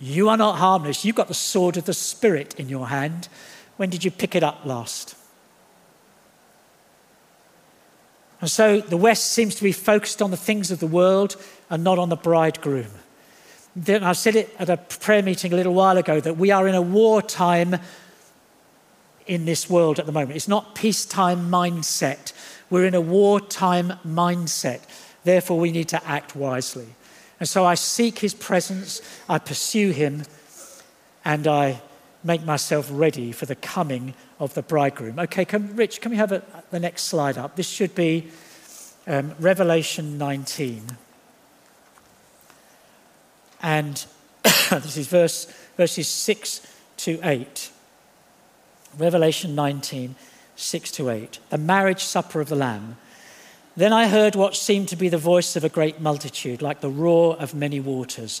[0.00, 1.04] you are not harmless.
[1.04, 3.28] You've got the sword of the Spirit in your hand.
[3.76, 5.14] When did you pick it up last?
[8.40, 11.36] And so the West seems to be focused on the things of the world
[11.70, 12.90] and not on the bridegroom.
[13.88, 16.74] I said it at a prayer meeting a little while ago that we are in
[16.74, 17.76] a wartime
[19.26, 20.36] in this world at the moment.
[20.36, 22.32] It's not peacetime mindset.
[22.70, 24.80] We're in a wartime mindset.
[25.24, 26.86] Therefore, we need to act wisely.
[27.38, 30.22] And so I seek his presence, I pursue him,
[31.24, 31.82] and I
[32.24, 35.18] make myself ready for the coming of the bridegroom.
[35.18, 37.56] Okay, come, Rich, can we have a, the next slide up?
[37.56, 38.28] This should be
[39.06, 40.96] um, Revelation 19.
[43.66, 44.06] And
[44.44, 46.60] this is verse, verses 6
[46.98, 47.70] to 8.
[48.96, 50.14] Revelation 19,
[50.54, 51.40] 6 to 8.
[51.50, 52.96] The marriage supper of the Lamb.
[53.76, 56.88] Then I heard what seemed to be the voice of a great multitude, like the
[56.88, 58.40] roar of many waters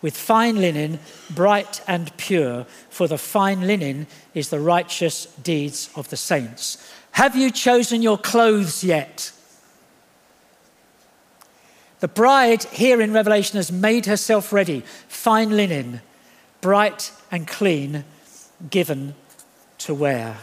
[0.00, 6.08] with fine linen, bright and pure, for the fine linen is the righteous deeds of
[6.08, 6.92] the saints.
[7.12, 9.32] Have you chosen your clothes yet?
[12.00, 16.00] The bride here in Revelation has made herself ready, fine linen,
[16.60, 18.04] bright and clean,
[18.70, 19.16] given
[19.78, 20.38] to wear.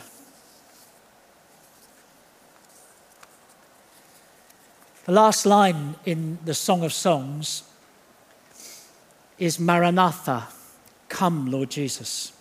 [5.06, 7.64] The last line in the Song of Songs
[9.38, 10.48] is Maranatha,
[11.10, 12.32] come, Lord Jesus.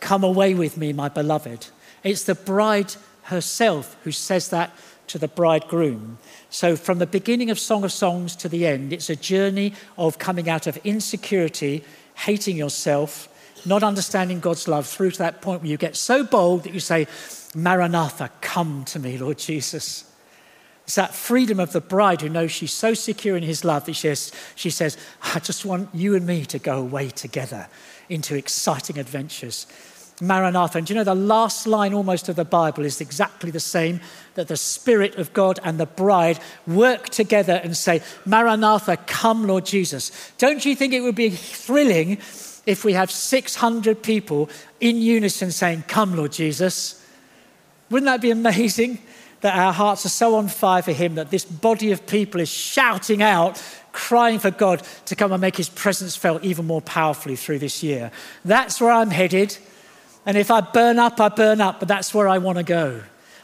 [0.00, 1.66] Come away with me, my beloved.
[2.04, 4.72] It's the bride herself who says that
[5.08, 6.18] to the bridegroom.
[6.50, 10.18] So, from the beginning of Song of Songs to the end, it's a journey of
[10.18, 11.84] coming out of insecurity,
[12.14, 13.28] hating yourself,
[13.66, 16.80] not understanding God's love, through to that point where you get so bold that you
[16.80, 17.06] say,
[17.54, 20.07] Maranatha, come to me, Lord Jesus.
[20.88, 23.92] It's that freedom of the bride who knows she's so secure in his love that
[23.92, 24.96] she, has, she says,
[25.34, 27.68] I just want you and me to go away together
[28.08, 29.66] into exciting adventures.
[30.22, 30.78] Maranatha.
[30.78, 34.00] And do you know the last line almost of the Bible is exactly the same
[34.34, 39.66] that the Spirit of God and the bride work together and say, Maranatha, come, Lord
[39.66, 40.32] Jesus.
[40.38, 42.12] Don't you think it would be thrilling
[42.64, 44.48] if we have 600 people
[44.80, 47.04] in unison saying, Come, Lord Jesus?
[47.90, 49.00] Wouldn't that be amazing?
[49.40, 52.48] That our hearts are so on fire for Him that this body of people is
[52.48, 57.36] shouting out, crying for God to come and make His presence felt even more powerfully
[57.36, 58.10] through this year.
[58.44, 59.56] That's where I'm headed.
[60.26, 63.00] And if I burn up, I burn up, but that's where I want to go.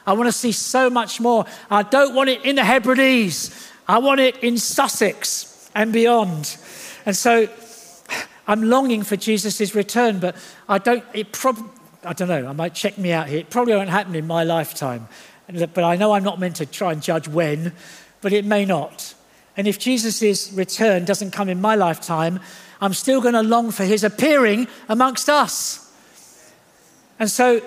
[0.07, 1.46] I want to see so much more.
[1.70, 6.57] I don't want it in the Hebrides, I want it in Sussex and beyond.
[7.07, 7.48] And so
[8.46, 10.37] I'm longing for Jesus' return, but
[10.68, 11.70] I don't, it prob-
[12.02, 13.38] I don't know, I might check me out here.
[13.38, 15.08] It probably won't happen in my lifetime.
[15.46, 17.72] But I know I'm not meant to try and judge when,
[18.20, 19.14] but it may not.
[19.56, 22.40] And if Jesus' return doesn't come in my lifetime,
[22.80, 25.92] I'm still going to long for his appearing amongst us.
[27.18, 27.60] And so,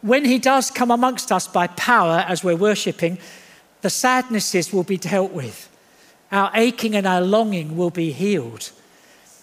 [0.00, 3.18] when he does come amongst us by power as we're worshipping,
[3.82, 5.68] the sadnesses will be dealt with.
[6.32, 8.70] Our aching and our longing will be healed.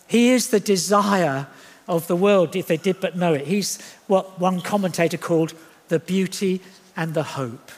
[0.07, 1.47] He is the desire
[1.87, 3.47] of the world, if they did but know it.
[3.47, 5.53] He's what one commentator called
[5.89, 6.61] the beauty
[6.95, 7.71] and the hope.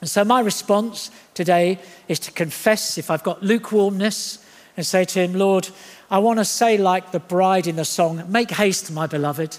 [0.00, 1.78] And so, my response today
[2.08, 4.44] is to confess if I've got lukewarmness
[4.76, 5.68] and say to Him, Lord,
[6.10, 9.58] I want to say, like the bride in the song, Make haste, my beloved.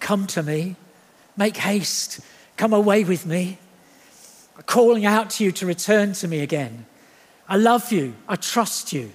[0.00, 0.76] Come to me.
[1.36, 2.20] Make haste.
[2.56, 3.58] Come away with me.
[4.66, 6.86] Calling out to you to return to me again.
[7.48, 8.14] I love you.
[8.28, 9.12] I trust you.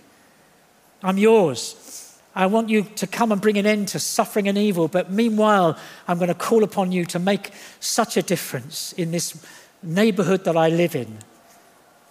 [1.03, 2.03] I'm yours.
[2.36, 5.78] I want you to come and bring an end to suffering and evil, but meanwhile,
[6.08, 9.46] I'm going to call upon you to make such a difference in this
[9.84, 11.20] neighborhood that I live in.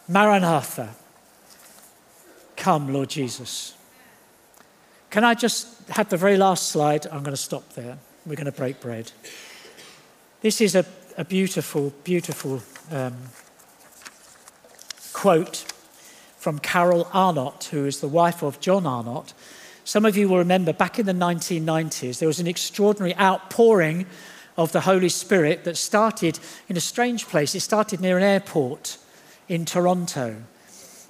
[0.08, 0.94] Maranatha.
[2.56, 3.74] Come, Lord Jesus.
[5.10, 7.06] Can I just have the very last slide?
[7.06, 7.98] I'm going to stop there.
[8.24, 9.10] We're going to break bread.
[10.40, 10.84] This is a,
[11.18, 13.16] a beautiful, beautiful um,
[15.12, 15.64] quote
[16.36, 19.34] from Carol Arnott, who is the wife of John Arnott.
[19.84, 24.06] Some of you will remember back in the 1990s, there was an extraordinary outpouring
[24.56, 27.54] of the Holy Spirit that started in a strange place.
[27.54, 28.98] It started near an airport
[29.48, 30.36] in Toronto.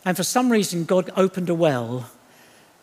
[0.05, 2.11] And for some reason, God opened a well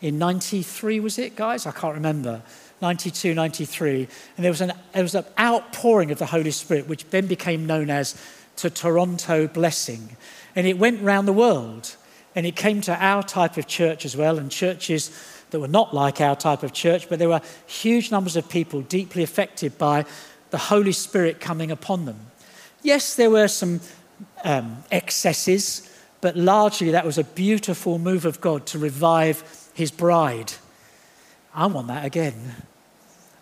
[0.00, 1.66] in 93, was it, guys?
[1.66, 2.42] I can't remember.
[2.80, 4.08] 92, 93.
[4.36, 7.66] And there was, an, there was an outpouring of the Holy Spirit, which then became
[7.66, 8.20] known as
[8.62, 10.16] the Toronto Blessing.
[10.56, 11.96] And it went round the world.
[12.34, 15.10] And it came to our type of church as well, and churches
[15.50, 18.82] that were not like our type of church, but there were huge numbers of people
[18.82, 20.04] deeply affected by
[20.50, 22.18] the Holy Spirit coming upon them.
[22.82, 23.80] Yes, there were some
[24.44, 25.88] um, excesses,
[26.20, 29.42] but largely that was a beautiful move of God to revive
[29.74, 30.52] his bride.
[31.54, 32.54] I want that again.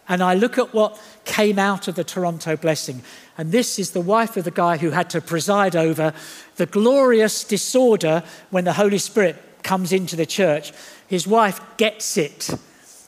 [0.09, 3.03] And I look at what came out of the Toronto blessing.
[3.37, 6.15] And this is the wife of the guy who had to preside over
[6.57, 10.73] the glorious disorder when the Holy Spirit comes into the church.
[11.07, 12.51] His wife gets it.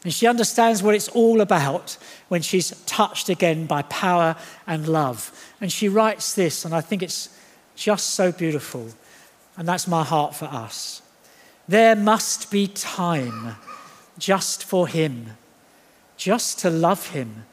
[0.02, 1.98] And she understands what it's all about
[2.28, 4.36] when she's touched again by power
[4.66, 5.30] and love.
[5.60, 7.28] And she writes this, and I think it's
[7.76, 8.88] just so beautiful.
[9.56, 11.02] And that's my heart for us.
[11.68, 13.56] There must be time
[14.18, 15.36] just for Him,
[16.16, 17.44] just to love Him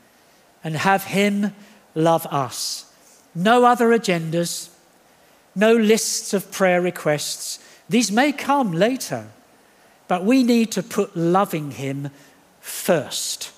[0.63, 1.53] and have Him
[1.95, 2.91] love us.
[3.35, 4.69] No other agendas,
[5.55, 7.59] no lists of prayer requests.
[7.89, 9.27] These may come later,
[10.07, 12.09] but we need to put loving Him
[12.59, 13.51] first.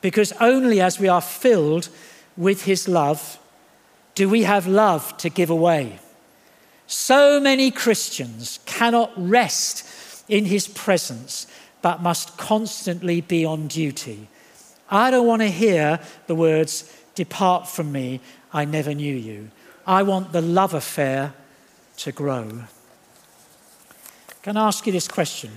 [0.00, 1.88] Because only as we are filled
[2.36, 3.38] with His love
[4.14, 5.98] do we have love to give away.
[6.86, 11.46] So many Christians cannot rest in His presence,
[11.82, 14.28] but must constantly be on duty.
[14.90, 18.20] I don't want to hear the words, Depart from me,
[18.52, 19.50] I never knew you.
[19.86, 21.32] I want the love affair
[21.98, 22.64] to grow.
[24.42, 25.50] Can I ask you this question?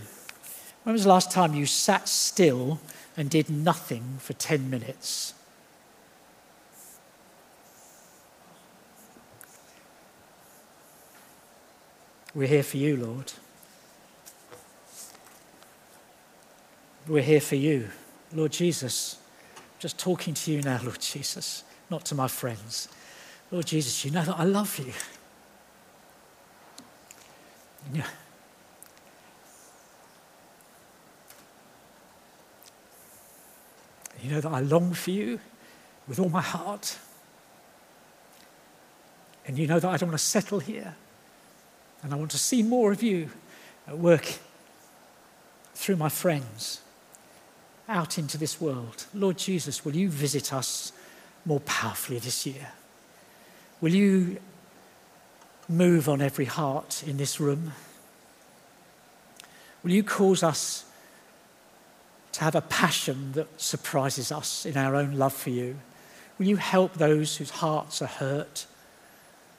[0.83, 2.81] When was the last time you sat still
[3.15, 5.33] and did nothing for 10 minutes?
[12.35, 13.31] We're here for you, Lord.
[17.07, 17.89] We're here for you,
[18.33, 19.17] Lord Jesus.
[19.79, 22.89] Just talking to you now, Lord Jesus, not to my friends.
[23.51, 24.93] Lord Jesus, you know that I love you.
[27.93, 28.07] Yeah.
[34.23, 35.39] You know that I long for you
[36.07, 36.97] with all my heart.
[39.45, 40.95] And you know that I don't want to settle here.
[42.01, 43.29] And I want to see more of you
[43.85, 44.39] at work
[45.75, 46.79] through my friends
[47.89, 49.05] out into this world.
[49.13, 50.93] Lord Jesus, will you visit us
[51.45, 52.71] more powerfully this year?
[53.81, 54.39] Will you
[55.67, 57.73] move on every heart in this room?
[59.83, 60.85] Will you cause us
[62.33, 65.77] to have a passion that surprises us in our own love for you.
[66.37, 68.65] Will you help those whose hearts are hurt,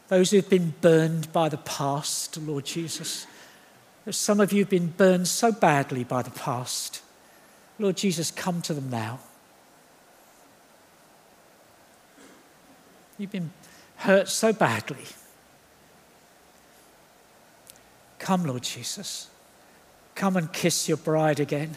[0.09, 3.27] those who've been burned by the past, Lord Jesus?
[4.11, 7.01] Some of you have been burned so badly by the past.
[7.79, 9.21] Lord Jesus, come to them now.
[13.17, 13.53] You've been
[13.97, 15.05] hurt so badly.
[18.19, 19.29] Come, Lord Jesus.
[20.15, 21.77] Come and kiss your bride again.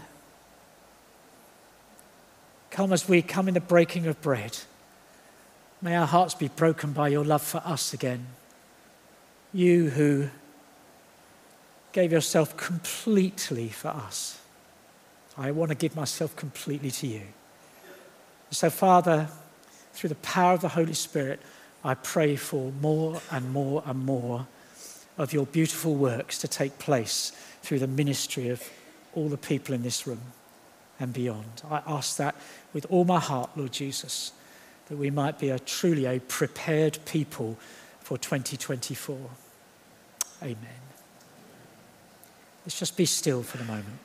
[2.77, 4.55] Come as we come in the breaking of bread.
[5.81, 8.27] May our hearts be broken by your love for us again.
[9.51, 10.29] You who
[11.91, 14.39] gave yourself completely for us.
[15.35, 17.23] I want to give myself completely to you.
[18.51, 19.27] So, Father,
[19.93, 21.39] through the power of the Holy Spirit,
[21.83, 24.45] I pray for more and more and more
[25.17, 27.31] of your beautiful works to take place
[27.63, 28.61] through the ministry of
[29.15, 30.21] all the people in this room
[30.99, 31.61] and beyond.
[31.69, 32.35] I ask that
[32.73, 34.31] with all my heart, Lord Jesus,
[34.87, 37.57] that we might be a truly a prepared people
[37.99, 39.17] for 2024.
[40.41, 40.57] Amen.
[42.65, 43.99] Let's just be still for the moment.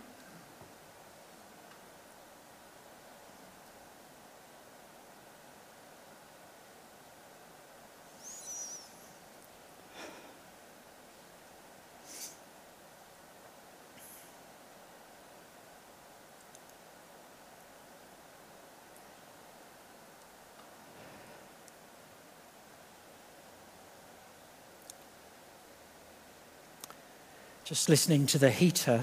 [27.72, 29.02] Just listening to the heater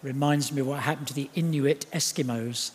[0.00, 2.70] reminds me of what happened to the Inuit Eskimos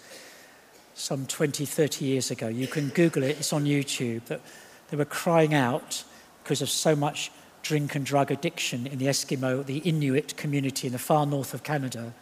[0.93, 2.49] some 20, 30 years ago.
[2.49, 4.25] You can Google it, it's on YouTube.
[4.25, 4.41] That
[4.89, 6.03] they were crying out
[6.43, 7.31] because of so much
[7.63, 11.63] drink and drug addiction in the Eskimo, the Inuit community in the far north of
[11.63, 12.13] Canada.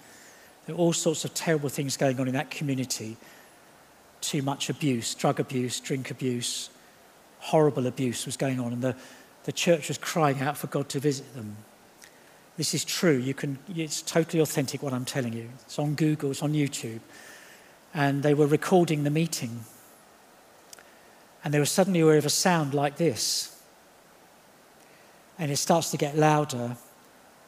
[0.67, 3.17] There were all sorts of terrible things going on in that community.
[4.21, 6.69] Too much abuse, drug abuse, drink abuse,
[7.39, 8.95] horrible abuse was going on, and the,
[9.45, 11.57] the church was crying out for God to visit them.
[12.55, 13.17] This is true.
[13.17, 15.49] You can, it's totally authentic what I'm telling you.
[15.65, 16.99] It's on Google, it's on YouTube.
[17.93, 19.61] And they were recording the meeting.
[21.43, 23.61] And they were suddenly aware of a sound like this.
[25.39, 26.77] And it starts to get louder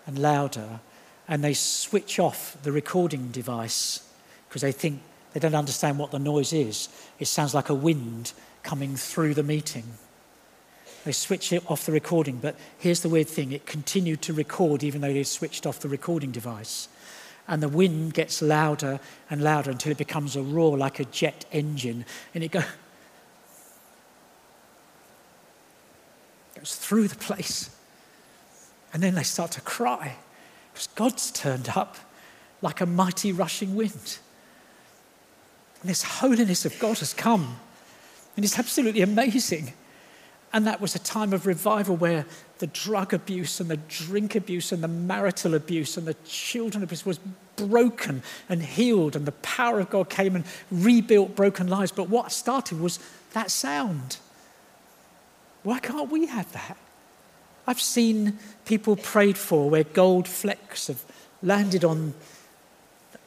[0.07, 0.79] and louder.
[1.27, 4.07] And they switch off the recording device
[4.47, 5.01] because they think
[5.33, 6.89] they don't understand what the noise is.
[7.19, 8.33] It sounds like a wind
[8.63, 9.83] coming through the meeting.
[11.05, 14.83] They switched it off the recording, but here's the weird thing it continued to record
[14.83, 16.89] even though they switched off the recording device.
[17.47, 18.99] And the wind gets louder
[19.29, 22.05] and louder until it becomes a roar like a jet engine.
[22.33, 22.63] And it go,
[26.57, 27.69] goes through the place.
[28.91, 30.15] And then they start to cry
[30.73, 31.97] because God's turned up
[32.63, 34.17] like a mighty rushing wind.
[35.81, 37.57] And this holiness of God has come.
[38.35, 39.73] And it's absolutely amazing.
[40.55, 42.25] And that was a time of revival where
[42.59, 47.05] the drug abuse and the drink abuse and the marital abuse and the children abuse
[47.05, 47.19] was
[47.57, 51.91] broken and healed, and the power of God came and rebuilt broken lives.
[51.91, 52.99] But what started was
[53.33, 54.15] that sound.
[55.63, 56.77] Why can't we have that?
[57.67, 61.03] I've seen people prayed for where gold flecks have
[61.43, 62.13] landed on,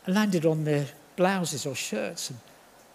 [0.07, 2.39] landed on their blouses or shirts, and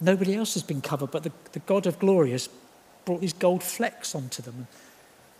[0.01, 2.49] nobody else has been covered, but the, the God of glory has
[3.05, 4.67] brought these gold flecks onto them,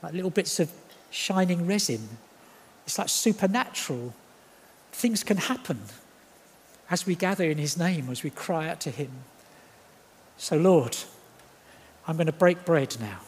[0.02, 0.72] like little bits of
[1.12, 2.08] shining resin.
[2.86, 4.14] It's like supernatural.
[4.92, 5.80] Things can happen
[6.90, 9.12] as we gather in His name, as we cry out to Him.
[10.38, 10.98] So, Lord,
[12.08, 13.20] I'm going to break bread now.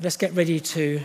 [0.00, 1.00] Let's get ready to,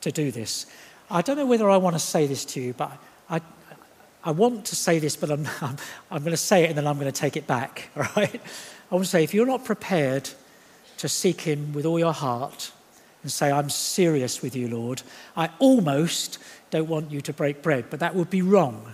[0.00, 0.66] to do this.
[1.10, 2.96] I don't know whether I want to say this to you, but
[3.28, 3.40] I,
[4.24, 5.76] I want to say this, but I'm, I'm,
[6.10, 8.40] I'm going to say it and then I'm going to take it back, all right?
[8.92, 10.28] I want to say if you're not prepared
[10.98, 12.72] to seek Him with all your heart
[13.22, 15.00] and say, I'm serious with you, Lord,
[15.34, 16.38] I almost
[16.70, 18.92] don't want you to break bread, but that would be wrong.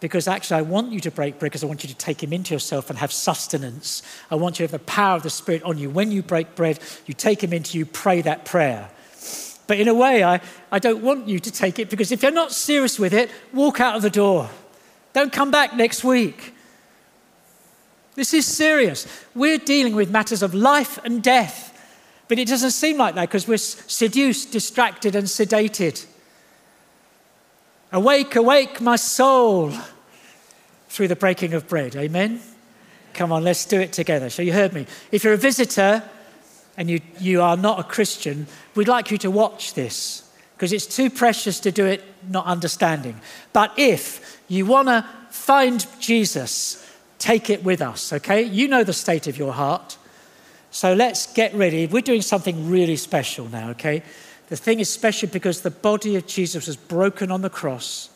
[0.00, 2.34] Because actually, I want you to break bread because I want you to take Him
[2.34, 4.02] into yourself and have sustenance.
[4.30, 5.88] I want you to have the power of the Spirit on you.
[5.88, 8.90] When you break bread, you take Him into you, pray that prayer.
[9.68, 12.30] But in a way, I, I don't want you to take it because if you're
[12.30, 14.50] not serious with it, walk out of the door.
[15.14, 16.52] Don't come back next week.
[18.20, 19.06] This is serious.
[19.34, 21.72] We're dealing with matters of life and death.
[22.28, 26.04] But it doesn't seem like that because we're seduced, distracted, and sedated.
[27.92, 29.72] Awake, awake, my soul,
[30.90, 31.96] through the breaking of bread.
[31.96, 32.42] Amen?
[33.14, 34.28] Come on, let's do it together.
[34.28, 34.84] So, you heard me.
[35.10, 36.02] If you're a visitor
[36.76, 40.94] and you, you are not a Christian, we'd like you to watch this because it's
[40.94, 43.18] too precious to do it not understanding.
[43.54, 46.86] But if you want to find Jesus,
[47.20, 48.42] take it with us, okay?
[48.42, 49.96] You know the state of your heart.
[50.72, 51.86] So let's get ready.
[51.86, 54.02] We're doing something really special now, okay?
[54.48, 58.08] The thing is special because the body of Jesus was broken on the cross.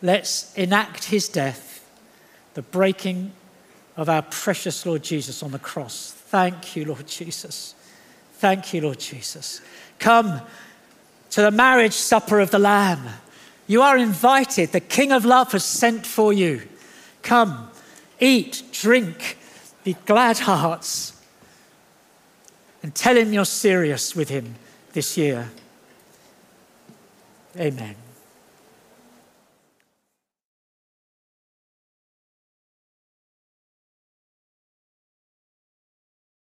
[0.00, 1.84] Let's enact his death,
[2.54, 3.32] the breaking
[3.96, 6.12] of our precious Lord Jesus on the cross.
[6.12, 7.74] Thank you, Lord Jesus.
[8.34, 9.60] Thank you, Lord Jesus.
[9.98, 10.40] Come
[11.30, 13.06] to the marriage supper of the Lamb.
[13.66, 14.72] You are invited.
[14.72, 16.62] The King of Love has sent for you.
[17.22, 17.70] Come,
[18.20, 19.38] eat, drink,
[19.84, 21.20] be glad hearts,
[22.82, 24.56] and tell him you're serious with him
[24.92, 25.50] this year.
[27.56, 27.94] Amen.